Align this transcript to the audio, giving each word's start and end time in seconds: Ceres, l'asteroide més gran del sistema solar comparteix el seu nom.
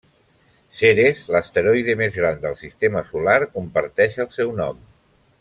Ceres, 0.77 1.19
l'asteroide 1.35 1.95
més 1.99 2.17
gran 2.21 2.41
del 2.47 2.57
sistema 2.63 3.05
solar 3.11 3.37
comparteix 3.59 4.19
el 4.27 4.31
seu 4.41 4.57
nom. 4.65 4.83